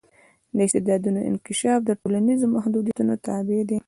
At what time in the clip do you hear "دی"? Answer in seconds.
3.69-3.77